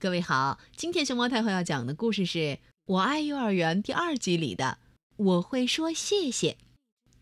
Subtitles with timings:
[0.00, 2.38] 各位好，今天熊猫太后要讲的故事是
[2.86, 4.78] 《我爱幼儿园》第二集里的
[5.18, 6.56] “我会说谢谢”。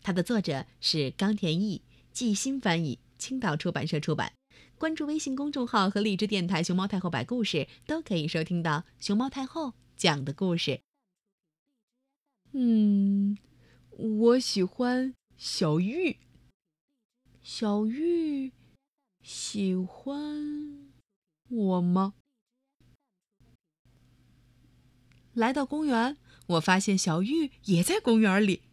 [0.01, 1.81] 它的作者是冈田义，
[2.13, 4.31] 季新翻译，青岛出版社出版。
[4.77, 10.79] 关注微信公众号和荔枝电台“熊猫太后摆故事”，都可以收听到熊猫太后讲的故事。
[12.53, 13.37] 嗯，
[13.97, 16.15] 我喜欢小玉。
[17.43, 18.53] 小玉
[19.21, 20.89] 喜欢
[21.49, 22.13] 我吗？
[25.39, 26.17] 来到公园，
[26.47, 28.63] 我发现小玉也在公园里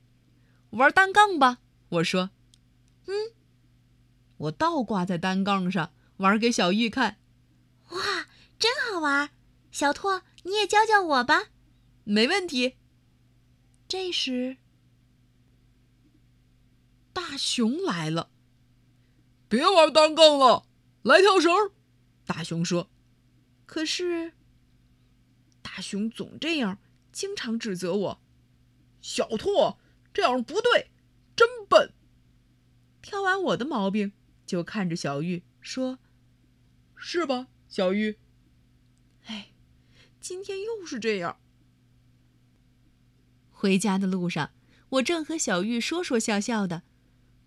[0.70, 1.58] 玩单杠吧。
[1.90, 2.30] 我说
[3.06, 3.14] ：“嗯。”
[4.38, 7.18] 我倒挂在单杠上玩给小玉看。
[7.90, 8.26] 哇，
[8.58, 9.30] 真好玩！
[9.70, 11.44] 小拓，你也教教我吧。
[12.02, 12.74] 没问题。
[13.86, 14.56] 这时，
[17.12, 18.30] 大熊来了。
[19.48, 20.66] 别玩单杠了，
[21.02, 21.52] 来跳绳。
[22.26, 22.90] 大熊说。
[23.66, 24.32] 可是。
[25.76, 26.78] 大熊总这样，
[27.12, 28.20] 经常指责我
[29.02, 29.76] ：“小兔，
[30.10, 30.90] 这样不对，
[31.36, 31.92] 真笨。”
[33.02, 34.12] 挑完我的毛病，
[34.46, 35.98] 就看着小玉说
[36.96, 38.16] ：“是吧，小玉？”
[39.26, 39.52] 哎，
[40.18, 41.38] 今天又是这样。
[43.50, 44.52] 回家的路上，
[44.88, 46.84] 我正和小玉说说笑笑的，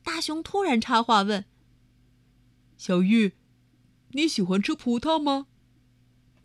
[0.04, 1.46] 大熊突然插话问
[2.78, 3.34] ：“小玉，
[4.10, 5.48] 你喜欢吃葡萄吗？”“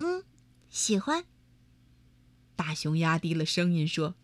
[0.01, 0.25] 嗯，
[0.71, 1.27] 喜欢。”
[2.57, 4.15] 大熊压低了声音说：“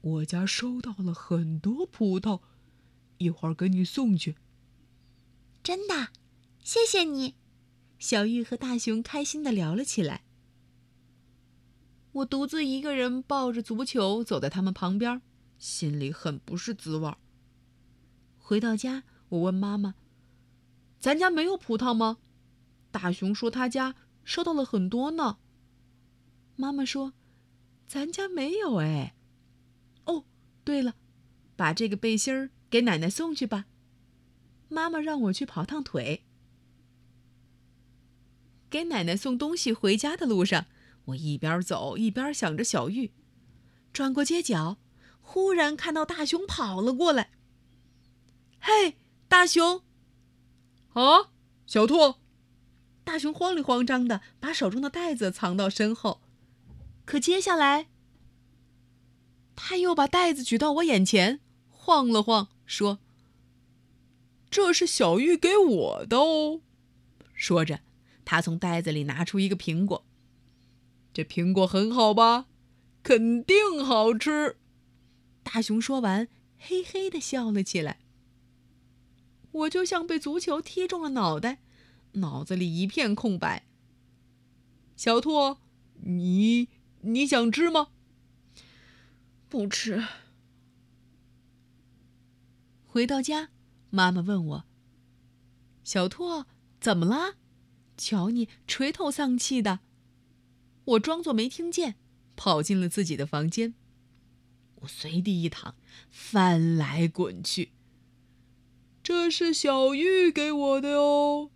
[0.00, 2.40] 我家收到了很多葡萄，
[3.18, 4.36] 一会儿给你送去。”
[5.62, 6.08] 真的，
[6.62, 7.34] 谢谢你。
[7.98, 10.24] 小玉和大熊开心的聊了起来。
[12.12, 15.22] 我独自一个人抱着足球走在他们旁边，
[15.58, 17.14] 心里很不是滋味。
[18.36, 19.94] 回到家，我问妈妈
[21.00, 22.18] ：“咱家没有葡萄吗？”
[22.92, 25.38] 大熊说他家收到了很多呢。
[26.56, 27.12] 妈妈说
[27.86, 29.14] ：“咱家没有哎。”
[30.06, 30.24] 哦，
[30.64, 30.94] 对了，
[31.56, 33.66] 把这个背心儿给奶奶送去吧。
[34.68, 36.24] 妈妈让我去跑趟腿。
[38.70, 40.66] 给奶奶送东西回家的路上，
[41.06, 43.12] 我一边走一边想着小玉。
[43.92, 44.78] 转过街角，
[45.20, 47.30] 忽然看到大熊跑了过来。
[48.58, 48.96] “嘿，
[49.28, 49.82] 大熊
[50.94, 51.30] ！”“啊，
[51.66, 52.16] 小兔！”
[53.04, 56.22] 大熊慌里慌张的把手中的袋子藏到身后。
[57.04, 57.88] 可接下来，
[59.54, 62.98] 他又把袋子举到我眼前，晃了晃，说
[64.50, 66.62] ：“这是小玉给我的哦。”
[67.34, 67.80] 说着，
[68.24, 70.04] 他从袋子里拿出一个苹果。
[71.12, 72.46] 这苹果很好吧？
[73.02, 74.56] 肯定好吃。
[75.42, 76.26] 大熊说完，
[76.58, 77.98] 嘿嘿的笑了起来。
[79.52, 81.58] 我就像被足球踢中了脑袋，
[82.12, 83.66] 脑子里一片空白。
[84.96, 85.58] 小兔，
[86.00, 86.68] 你。
[87.04, 87.88] 你想吃吗？
[89.48, 90.04] 不吃。
[92.86, 93.50] 回到家，
[93.90, 94.64] 妈妈问我
[95.84, 96.44] ：“小兔，
[96.80, 97.34] 怎么啦？
[97.96, 99.80] 瞧你垂头丧气的。”
[100.84, 101.96] 我装作没听见，
[102.36, 103.74] 跑进了自己的房间。
[104.76, 105.74] 我随地一躺，
[106.10, 107.72] 翻来滚去。
[109.02, 111.50] 这是小玉给我的哟。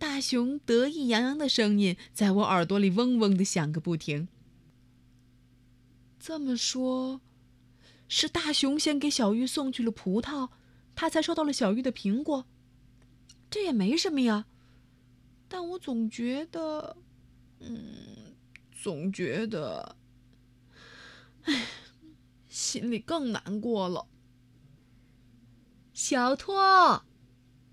[0.00, 4.28] 大熊得意洋洋的声音在我耳朵里嗡嗡的响个不停。
[6.18, 7.20] 这么说，
[8.08, 10.48] 是大熊先给小玉送去了葡萄，
[10.94, 12.46] 他才收到了小玉的苹果。
[13.50, 14.46] 这也没什么呀，
[15.48, 16.96] 但我总觉得，
[17.58, 18.34] 嗯，
[18.72, 19.96] 总觉得，
[21.42, 21.66] 哎，
[22.48, 24.06] 心里更难过了。
[25.92, 27.04] 小托，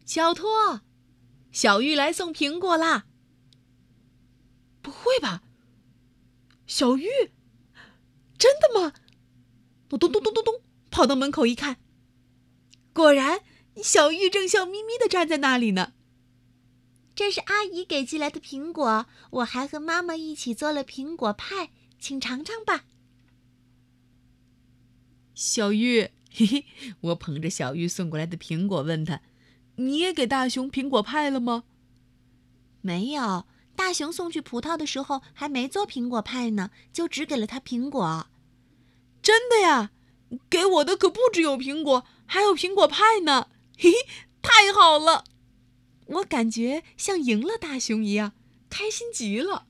[0.06, 0.82] 小托。
[1.58, 3.08] 小玉来送苹果啦！
[4.84, 5.42] 不会吧？
[6.68, 7.08] 小玉，
[8.38, 8.94] 真的吗？
[9.90, 11.78] 我咚咚咚咚咚跑到门口一看，
[12.94, 13.42] 果然
[13.82, 15.94] 小玉正笑眯眯的站在那里呢。
[17.16, 22.86] 这是阿姨给寄来的苹果，我还和妈妈一起做了苹果派，请尝尝吧。
[25.34, 26.66] 小玉，嘿嘿，
[27.02, 29.24] 我捧着小玉送过来的苹果，问她。
[29.78, 31.64] 你也给大熊苹果派了吗？
[32.82, 33.46] 没有，
[33.76, 38.28] 大熊送去葡萄的时候还没做苹果派呢，就只给了他苹果。
[39.22, 39.92] 真的呀？
[40.50, 43.50] 给我的可不只有苹果，还有苹果派呢！
[43.78, 43.98] 嘿嘿，
[44.42, 45.24] 太好了！
[46.08, 48.34] 我感觉像赢了大熊一样，
[48.70, 49.68] 开心极了。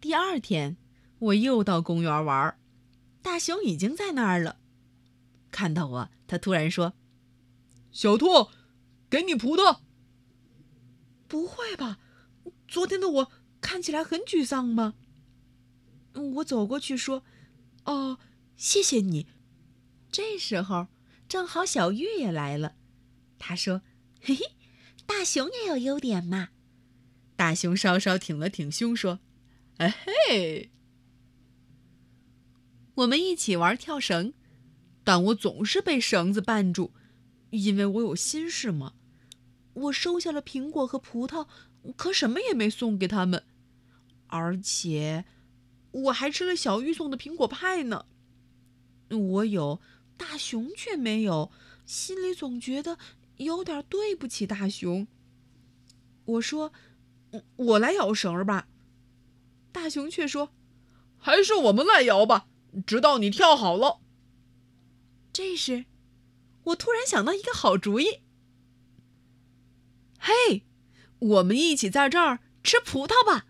[0.00, 0.76] 第二天，
[1.18, 2.58] 我又到公园玩，
[3.22, 4.56] 大熊已经在那儿了。
[5.50, 6.94] 看到我，他突然说。
[7.94, 8.50] 小兔，
[9.08, 9.78] 给你葡萄。
[11.28, 11.98] 不会吧？
[12.68, 14.94] 昨天的我看起来很沮丧吗？”
[16.34, 17.24] 我走过去说
[17.86, 18.18] ：“哦，
[18.56, 19.28] 谢谢你。”
[20.10, 20.88] 这时候
[21.28, 22.74] 正好小玉也来了，
[23.38, 23.82] 他说
[24.20, 24.52] ：“嘿嘿，
[25.06, 26.50] 大熊也有优点嘛。”
[27.36, 29.20] 大熊稍稍挺了挺胸说
[29.78, 29.88] ：“哎
[30.28, 30.70] 嘿，
[32.96, 34.34] 我们一起玩跳绳，
[35.02, 36.92] 但我总是被绳子绊住，
[37.54, 38.94] 因为我有心事嘛。
[39.74, 41.46] 我收下了苹果和葡萄，
[41.96, 43.44] 可什么也没送给他们，
[44.26, 45.24] 而且
[45.90, 48.06] 我还吃了小玉送的苹果派呢。
[49.10, 49.80] 我有，
[50.16, 51.50] 大熊却没有，
[51.86, 52.98] 心里总觉得
[53.36, 55.06] 有点对不起大熊。
[56.24, 56.72] 我说。”
[57.56, 58.68] 我来摇绳儿吧，
[59.72, 60.50] 大熊却说
[61.18, 62.46] ：“还是我们来摇吧，
[62.86, 63.98] 直到你跳好了。”
[65.34, 65.84] 这时，
[66.64, 68.20] 我突然想到一个好主意。
[70.18, 70.64] 嘿，
[71.18, 73.46] 我们一起在这儿吃葡萄吧！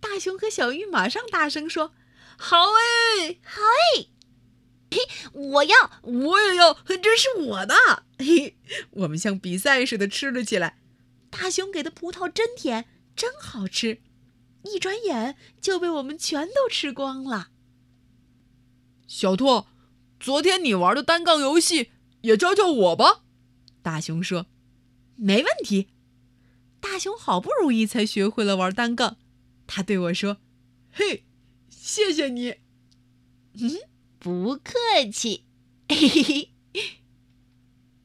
[0.00, 1.92] 大熊和小玉马上大声说
[2.38, 4.06] ：“好哎，好哎！”
[4.92, 5.00] 嘿，
[5.32, 7.74] 我要，我也要，这是我的！
[8.18, 8.56] 嘿，
[8.90, 10.78] 我们像比赛似的吃了起来。
[11.30, 12.84] 大熊给的葡萄真甜，
[13.16, 14.00] 真好吃，
[14.62, 17.48] 一转眼就被我们全都吃光了。
[19.08, 19.66] 小兔，
[20.20, 21.90] 昨天你玩的单杠游戏
[22.24, 23.22] 也教教我吧。
[23.82, 24.46] 大熊说
[25.16, 25.88] ：“没问题。”
[26.80, 29.18] 大熊好不容易才学会了玩单杠，
[29.66, 30.38] 他对我说
[30.90, 31.24] ：“嘿，
[31.68, 32.56] 谢谢你。”
[33.60, 33.78] 嗯，
[34.18, 34.74] 不客
[35.12, 35.44] 气。
[35.88, 36.53] 嘿嘿嘿。